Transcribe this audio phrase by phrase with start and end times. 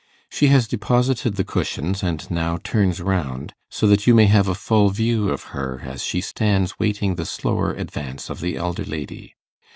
[0.31, 4.55] She has deposited the cushions, and now turns round, so that you may have a
[4.55, 9.35] full view of her as she stands waiting the slower advance of the elder lady.